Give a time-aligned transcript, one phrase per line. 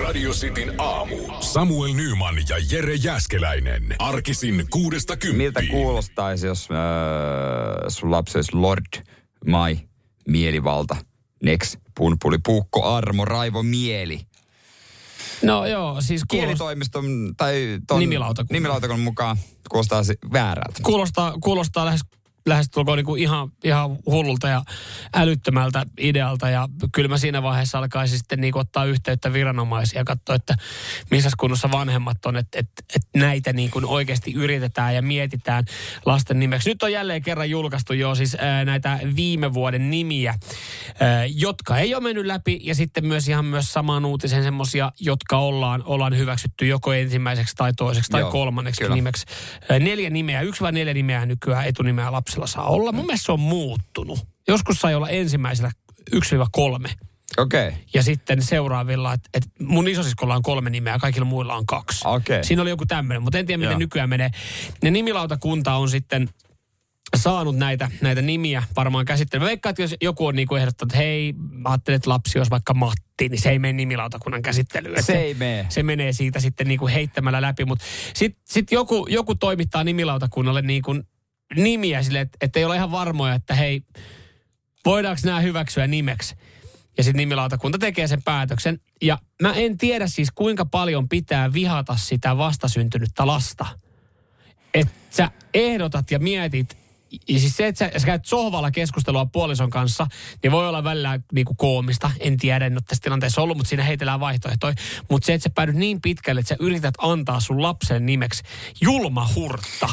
[0.00, 1.16] Radio Cityn aamu.
[1.40, 3.82] Samuel Nyman ja Jere Jäskeläinen.
[3.98, 5.36] Arkisin kuudesta kymppiin.
[5.36, 6.76] Miltä kuulostaisi, jos äh,
[7.88, 8.84] sun lapsi olisi Lord
[9.46, 9.78] Mai
[10.28, 10.96] Mielivalta,
[11.42, 14.20] Next, Punpuli, Puukko, Armo, Raivo, Mieli.
[15.42, 18.52] No joo, siis kuulostaa, Kielitoimiston tai ton Nimilautakunnan.
[18.54, 19.36] nimilautakunnan mukaan
[19.70, 20.80] kuulostaa väärältä.
[20.82, 22.00] kuulostaa, kuulostaa lähes
[22.46, 24.62] lähestulkoon niin kuin ihan, ihan hullulta ja
[25.14, 26.48] älyttömältä idealta.
[26.48, 30.54] Ja kyllä mä siinä vaiheessa alkaisin sitten niin kuin ottaa yhteyttä viranomaisia ja katsoa, että
[31.10, 35.64] missä kunnossa vanhemmat on, että, että, että näitä niin kuin oikeasti yritetään ja mietitään
[36.06, 36.68] lasten nimeksi.
[36.68, 40.34] Nyt on jälleen kerran julkaistu jo siis ää, näitä viime vuoden nimiä,
[41.00, 45.38] ää, jotka ei ole mennyt läpi ja sitten myös ihan myös samaan uutisen semmoisia, jotka
[45.38, 48.94] ollaan, ollaan hyväksytty joko ensimmäiseksi tai toiseksi tai Joo, kolmanneksi kyllä.
[48.94, 49.26] nimeksi.
[49.68, 52.92] Ää, Neljä nimeä, yksi vai neljä nimeä nykyään etunimeä lapsilla saa olla.
[52.92, 54.18] Mun mielestä se on muuttunut.
[54.48, 55.70] Joskus sai olla ensimmäisellä
[56.14, 56.18] 1-3
[57.38, 57.68] Okei.
[57.68, 57.80] Okay.
[57.94, 62.00] ja sitten seuraavilla, että et mun isosiskolla on kolme nimeä, kaikilla muilla on kaksi.
[62.04, 62.44] Okei.
[62.44, 63.78] Siinä oli joku tämmöinen, mutta en tiedä miten Joo.
[63.78, 64.30] nykyään menee.
[64.82, 66.28] Ja nimilautakunta on sitten
[67.16, 69.42] saanut näitä, näitä nimiä varmaan käsittelyyn.
[69.42, 72.50] Mä veikkaan, että jos joku on niinku ehdottanut, että hei, mä ajattelin, että lapsi olisi
[72.50, 74.94] vaikka Matti, niin se ei mene nimilautakunnan käsittelyyn.
[74.94, 75.66] Että Se ei mene.
[75.68, 77.64] Se menee siitä sitten niinku heittämällä läpi.
[77.64, 80.94] Mutta sitten sit joku, joku toimittaa nimilautakunnalle niinku
[81.56, 83.82] nimiä sille, että, ei ole ihan varmoja, että hei,
[84.84, 86.34] voidaanko nämä hyväksyä nimeksi.
[86.96, 88.80] Ja sitten nimilautakunta tekee sen päätöksen.
[89.02, 93.66] Ja mä en tiedä siis kuinka paljon pitää vihata sitä vastasyntynyttä lasta.
[94.74, 96.76] Että sä ehdotat ja mietit,
[97.28, 100.06] ja siis se, että sä, sä käyt sohvalla keskustelua puolison kanssa,
[100.42, 102.10] niin voi olla välillä niinku koomista.
[102.20, 104.74] En tiedä, en ole tässä tilanteessa ollut, mutta siinä heitellään vaihtoehtoja.
[105.10, 108.42] Mutta se, että sä päädyt niin pitkälle, että sä yrität antaa sun lapsen nimeksi
[108.80, 109.88] julma hurtta.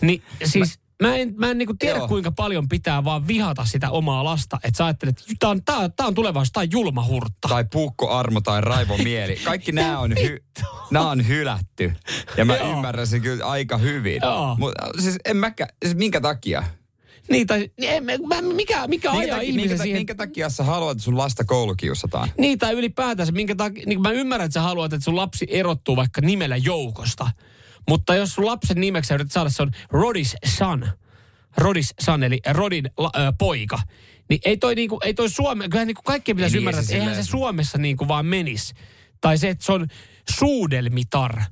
[0.00, 0.79] Niin siis...
[1.00, 2.08] Mä en, mä en niinku tiedä, Joo.
[2.08, 4.58] kuinka paljon pitää vaan vihata sitä omaa lasta.
[4.64, 7.48] Että sä ajattelet, että tää on, tää, tää on tulevaisuus, tää on julma hurtta.
[7.48, 9.36] Tai Puukko, Armo tai Raivo Mieli.
[9.36, 11.92] Kaikki nämä on, hy- on hylätty.
[12.36, 12.72] Ja mä Joo.
[12.72, 14.20] ymmärrän sen kyllä aika hyvin.
[14.58, 16.62] Mutta siis en mäkään, siis minkä takia?
[17.30, 19.98] Niin, tai en, mä, mikä, mikä Minkä ajaa takia, ihmisen minkä, siihen?
[20.00, 22.28] minkä takia sä haluat, että sun lasta koulukiusataan?
[22.38, 25.96] Niin, tai ylipäätänsä, minkä takia, niin mä ymmärrän, että sä haluat, että sun lapsi erottuu
[25.96, 27.30] vaikka nimellä joukosta.
[27.90, 30.88] Mutta jos sun lapsen nimeksi yrität saada, se on Rodis son.
[31.56, 33.78] Rodis son, eli Rodin la, ö, poika.
[34.28, 37.08] Niin ei toi, niinku, ei toi Suome, kyllähän niinku kaikkien pitäisi niin, ymmärtää, se että
[37.08, 38.74] eihän se Suomessa niinku vaan menisi.
[39.20, 39.86] Tai se, että se on
[40.38, 41.42] suudelmitar.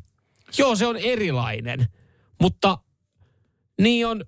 [0.58, 1.88] Joo, se on erilainen.
[2.40, 2.78] Mutta
[3.80, 4.24] niin on,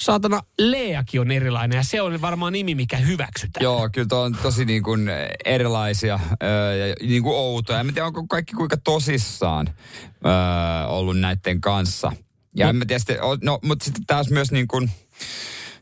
[0.00, 3.64] saatana, Leakin on erilainen ja se on varmaan nimi, mikä hyväksytään.
[3.64, 5.10] Joo, kyllä on tosi niin kuin
[5.44, 7.80] erilaisia öö, ja niin kuin outoja.
[7.80, 9.66] En tiedä, onko kaikki kuinka tosissaan
[10.26, 12.12] öö, ollut näiden kanssa.
[12.56, 12.70] Ja No.
[12.70, 13.02] en mä tiedä,
[13.42, 14.90] no, mutta sitten taas myös niin kuin,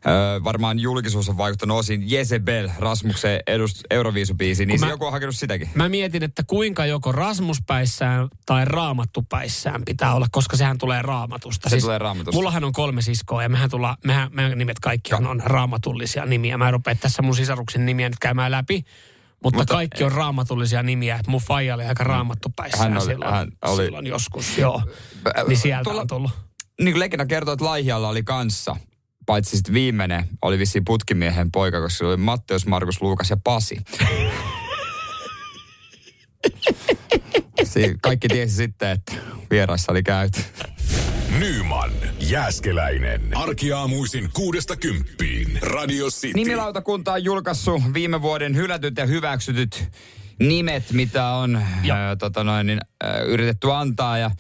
[0.09, 5.37] öö, varmaan julkisuus on vaikuttanut osin Jezebel, Rasmuksen edust, Euroviisubiisi, niin mä- joku on hakenut
[5.37, 5.69] sitäkin.
[5.75, 11.71] Mä mietin, että kuinka joko Rasmuspäissään tai Raamattupäissään pitää olla, koska sehän tulee raamatusta.
[11.71, 12.37] Se tulee Raamatusta.
[12.39, 16.59] Mullahan on kolme siskoa ja mehän, tulla, mehän, meidän nimet kaikki on, on raamatullisia nimiä.
[16.59, 18.85] Mä en rupea tässä mun sisaruksen nimiä nyt käymään läpi.
[19.45, 21.21] Mutta, Mutta- kaikki on raamatullisia nimiä.
[21.27, 24.83] Mun faija oli aika raamattupäissään Hän oli- silloin, hän oli- silloin joskus, joo.
[25.49, 26.31] Niin sieltä Tuolla- on tullut.
[26.81, 28.77] Niin kuin legenda kertoo, että Laihialla oli kanssa,
[29.27, 33.77] paitsi sitten viimeinen oli vissiin putkimiehen poika, koska sillä oli Matteus, Markus, Luukas ja Pasi.
[37.65, 39.13] Siinä kaikki tiesi sitten, että
[39.51, 40.41] vieraissa oli käyty.
[41.39, 43.37] Nyman, Jääskeläinen.
[43.37, 45.59] Arkiaamuisin kuudesta kymppiin.
[45.63, 46.35] Radio City.
[46.35, 49.89] Nimilautakunta on julkaissut viime vuoden hylätyt ja hyväksytyt
[50.41, 51.57] nimet, mitä on
[51.91, 54.19] ää, tota noin, niin, ää, yritetty antaa.
[54.19, 54.31] Ja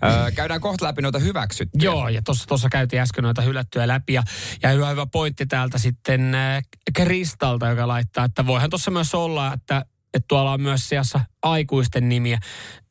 [0.00, 1.84] ää, käydään kohta läpi noita hyväksyttyjä.
[1.84, 4.12] Joo, ja tuossa tossa käytiin äsken noita hylättyjä läpi.
[4.12, 4.22] Ja,
[4.62, 6.62] ja hyvä, hyvä pointti täältä sitten äh,
[6.94, 12.08] Kristalta, joka laittaa, että voihan tuossa myös olla, että, että tuolla on myös sijassa aikuisten
[12.08, 12.38] nimiä,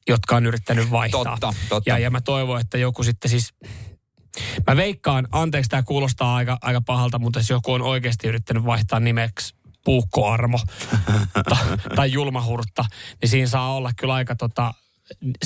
[0.10, 1.24] jotka on yrittänyt vaihtaa.
[1.24, 1.90] Totta, totta.
[1.90, 3.54] Ja, ja mä toivon, että joku sitten siis...
[4.68, 9.00] Mä veikkaan, anteeksi tämä kuulostaa aika, aika pahalta, mutta jos joku on oikeasti yrittänyt vaihtaa
[9.00, 10.60] nimeksi Puukkoarmo
[11.50, 12.86] tai, tai Julmahurtta,
[13.22, 14.74] niin siinä saa olla kyllä aika tota,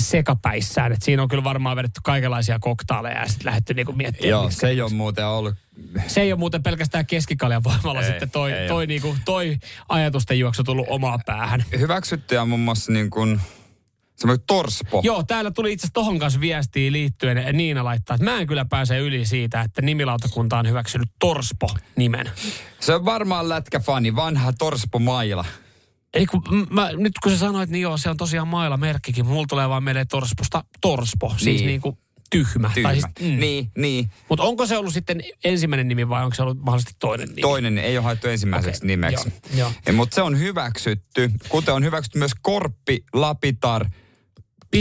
[0.00, 0.92] sekapäissään.
[0.92, 4.30] Et siinä on kyllä varmaan vedetty kaikenlaisia koktaaleja ja sitten lähdetty niinku miettimään.
[4.30, 5.54] Joo, se ei ole muuten ollut.
[6.06, 8.86] se ei ole muuten pelkästään keskikaljan voimalla Ei, sitten toi, ei toi, ole.
[8.86, 9.58] niinku, toi
[9.88, 11.64] ajatusten juoksu tullut omaan päähän.
[11.78, 13.40] Hyväksyttyjä on muun muassa niin kuin,
[14.16, 15.00] Semmoinen torspo.
[15.04, 17.56] Joo, täällä tuli itse asiassa tohon kanssa viestiä liittyen.
[17.56, 22.30] Niina laittaa, että mä en kyllä pääse yli siitä, että nimilautakunta on hyväksynyt Torspo-nimen.
[22.80, 25.44] Se on varmaan lätkäfani, vanha Torspo Maila.
[26.14, 29.26] Ei kun, mä, nyt kun sä sanoit, niin joo, se on tosiaan mailla merkkikin.
[29.26, 31.66] Mulla tulee vaan mieleen Torsposta Torspo, siis Niin.
[31.66, 31.98] niin kuin
[32.30, 32.70] tyhmä.
[32.74, 32.88] Tyhmä.
[32.88, 33.40] Tai siis, mm.
[33.40, 34.10] Niin, niin.
[34.28, 37.40] Mutta onko se ollut sitten ensimmäinen nimi vai onko se ollut mahdollisesti toinen nimi?
[37.40, 39.30] Toinen ei ole haettu ensimmäiseksi Okei, nimeksi.
[39.92, 43.86] mutta se on hyväksytty, kuten on hyväksytty myös Korppi, Lapitar,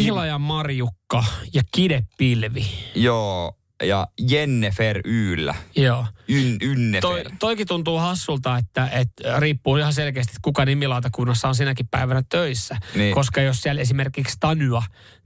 [0.01, 1.23] Pihlajan Marjukka
[1.53, 2.65] ja Kidepilvi.
[2.95, 5.55] joo, ja Jennefer Yllä.
[5.75, 6.05] Joo.
[6.29, 7.01] Yn, Ynnefer.
[7.01, 12.23] Toi, toikin tuntuu hassulta, että, että riippuu ihan selkeästi, että kuka nimilautakunnassa on sinäkin päivänä
[12.29, 12.77] töissä.
[12.95, 13.15] Niin.
[13.15, 14.83] Koska jos siellä esimerkiksi Tanyua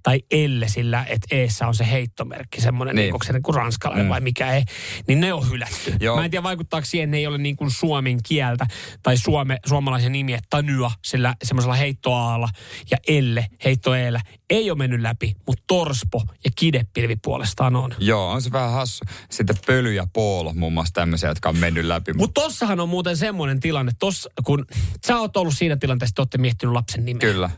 [0.08, 3.14] tai Elle sillä, että eessä on se heittomerkki, semmoinen, Niin.
[3.14, 4.10] onko se niin kuin ranskalainen Mm.
[4.10, 4.64] vai mikä ei,
[5.08, 5.94] niin ne on hylätty.
[6.00, 6.18] Joo.
[6.18, 8.66] Mä en tiedä, vaikuttaako siihen, ne ei ole niin kuin suomen kieltä
[9.04, 12.50] tai suome, suomalaisen nimiä Tanyua sillä semmoisella heittoaalla
[12.92, 17.92] ja Elle heittoeellä ei ole mennyt läpi, mutta Torspo ja Kidepilvi puolestaan on.
[18.00, 19.06] Joo, on se vähän hassu.
[19.32, 22.14] Sitten Pöly ja Poolo muun muassa tämmöisiä, jotka on mennyt läpi.
[22.14, 24.66] Mutta tossahan on muuten semmoinen tilanne, tossa, kun
[25.08, 27.20] sä oot ollut siinä tilanteessa, että olette miettinyt lapsen nimeä.
[27.20, 27.50] Kyllä.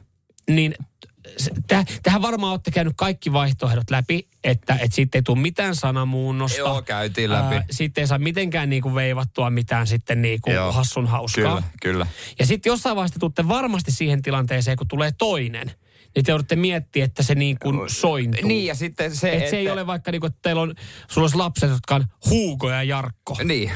[0.49, 0.75] Niin
[1.67, 6.57] täh, tähän varmaan olette käynyt kaikki vaihtoehdot läpi, että, että siitä ei tule mitään sanamuunnosta.
[6.57, 7.55] Joo, käytiin läpi.
[7.55, 10.71] Ää, sitten ei saa mitenkään niinku veivattua mitään sitten niinku Joo.
[10.71, 11.43] hassun hauskaa.
[11.55, 12.07] Kyllä, kyllä.
[12.39, 15.71] Ja sitten jossain vaiheessa tuutte varmasti siihen tilanteeseen, kun tulee toinen.
[16.15, 18.47] Niin te joudutte miettiä, että se niin kuin sointuu.
[18.47, 20.73] Niin, ja sitten se, Et se ei ole vaikka niinku, että teillä on,
[21.07, 23.37] sulla olisi lapset, jotka on Hugo ja Jarkko.
[23.43, 23.71] Niin.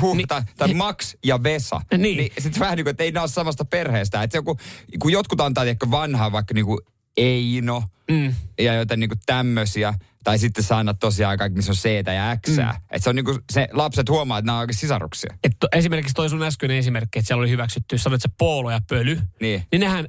[0.00, 1.80] Huh, Niin- tai, tai Max ja Vesa.
[1.98, 2.16] Niin.
[2.16, 4.22] niin sitten vähän niin kuin, että ei ne ole samasta perheestä.
[4.22, 4.56] Että se joku,
[5.02, 6.78] kun jotkut antaa tiedätkö, vanhaa vaikka niin kuin
[7.16, 8.34] Eino Mm.
[8.58, 9.94] ja jotain niin kuin tämmöisiä.
[10.24, 12.56] Tai sitten sä annat tosiaan kaikki, missä on C ja X.
[12.56, 12.68] Mm.
[12.70, 15.34] Että se on niin kuin, se lapset huomaa, että nämä on sisaruksia.
[15.44, 18.80] Et to, esimerkiksi toi sun äskeinen esimerkki, että siellä oli hyväksytty, sanoit se poolo ja
[18.88, 19.20] pöly.
[19.40, 19.62] Niin.
[19.72, 20.08] Niin nehän...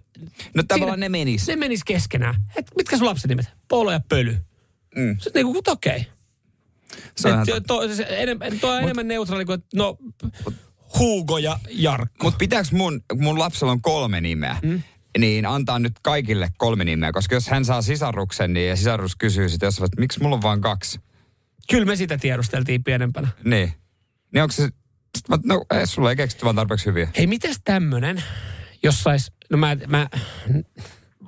[0.54, 1.48] No tavallaan ne menis.
[1.48, 2.36] Ne menis keskenään.
[2.56, 3.46] Et mitkä sun lapsen nimet?
[3.68, 4.38] Poolo ja pöly.
[4.96, 5.18] Mm.
[5.20, 6.06] Sitten niinku, okei.
[7.18, 7.46] Se on Okay.
[7.46, 7.88] totta.
[7.88, 9.98] To, se enemmän, toi on enemmän neutraali kuin, no,
[11.00, 12.24] Hugo ja Jarkko.
[12.24, 14.82] Mutta pitääkö mun, mun lapsella on kolme nimeä, mm.
[15.18, 17.12] niin antaa nyt kaikille kolme nimeä.
[17.12, 20.42] Koska jos hän saa sisaruksen, niin ja sisarus kysyy sitten jossain, että miksi mulla on
[20.42, 21.00] vain kaksi.
[21.70, 23.28] Kyllä me sitä tiedusteltiin pienempänä.
[23.44, 23.74] Niin.
[24.34, 24.70] Niin onko se...
[25.44, 27.10] No, ei, sulla ei keksitty vaan tarpeeksi hyviä.
[27.18, 28.24] Hei, mitäs tämmönen,
[28.84, 30.08] jos sais, no mä, mä,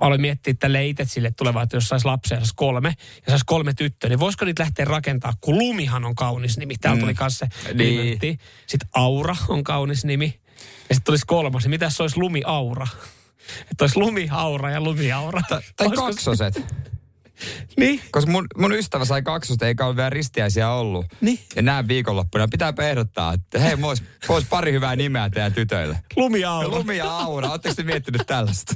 [0.00, 2.94] aloin miettiä tälle itse sille tulevaa, että jos sais lapsia, sais kolme,
[3.26, 6.74] ja sais kolme tyttöä, niin voisiko niitä lähteä rakentaa, kun Lumihan on kaunis nimi.
[6.80, 8.38] Täällä tuli kanssa se Niin.
[8.66, 10.40] Sitten Aura on kaunis nimi.
[10.88, 12.86] Ja sitten tulisi kolmas, niin mitäs se olisi Lumi Aura?
[13.70, 15.42] Että olisi Lumi Aura ja Lumi Aura.
[15.48, 16.54] Tai, kaksoset.
[17.80, 18.00] Niin.
[18.10, 21.06] Koska mun, mun ystävä sai kaksoset, eikä ole vielä ristiäisiä ollut.
[21.20, 21.38] Niin.
[21.56, 23.94] Ja näin viikonloppuna pitää ehdottaa, että hei, mulla
[24.28, 25.98] olisi pari hyvää nimeä teidän tytöille.
[26.16, 26.68] Lumi Aura.
[26.68, 28.74] Lumi ja Aura, ootteko te miettinyt tällaista?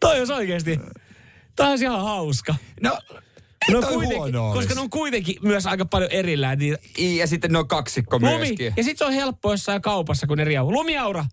[0.00, 0.78] Toi olisi oikeasti,
[1.56, 2.54] toi olisi ihan hauska.
[2.82, 2.98] No,
[3.70, 6.58] No kuitenkin, koska ne on kuitenkin myös aika paljon erillään.
[6.58, 8.36] Niin I- Ja sitten ne on kaksikko Lumi.
[8.36, 8.72] myöskin.
[8.76, 11.24] Ja sitten se on helppo jossain kaupassa, kun eri Lumiaura.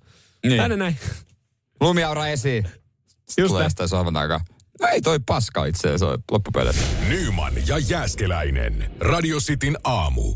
[0.46, 0.62] Niin.
[0.62, 0.98] Tänne näin.
[1.82, 2.64] Lumiaura esiin.
[3.38, 4.40] Just tulee sitä sohvan takaa.
[4.82, 6.86] No ei toi paska itse asiassa ole loppupeleissä.
[7.10, 8.92] Nyman ja Jääskeläinen.
[9.00, 10.36] Radio Cityn aamu.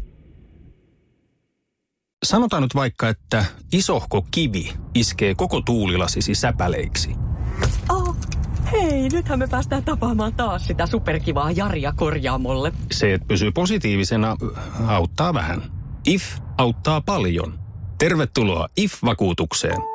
[2.25, 7.15] Sanotaan nyt vaikka, että isohko kivi iskee koko tuulilasisi säpäleiksi.
[7.89, 8.18] Oh,
[8.71, 12.71] hei, nythän me päästään tapaamaan taas sitä superkivaa Jaria korjaamolle.
[12.92, 14.37] Se, että pysyy positiivisena,
[14.87, 15.71] auttaa vähän.
[16.07, 16.23] IF
[16.57, 17.59] auttaa paljon.
[17.97, 19.94] Tervetuloa IF-vakuutukseen.